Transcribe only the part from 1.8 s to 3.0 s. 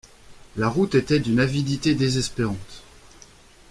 désespérante.